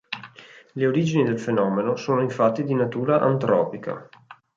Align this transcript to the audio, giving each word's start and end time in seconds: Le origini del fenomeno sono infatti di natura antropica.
Le 0.73 0.87
origini 0.87 1.23
del 1.23 1.39
fenomeno 1.39 1.95
sono 1.95 2.23
infatti 2.23 2.63
di 2.63 2.73
natura 2.73 3.19
antropica. 3.19 4.09